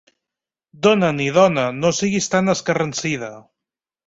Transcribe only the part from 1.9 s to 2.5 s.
siguis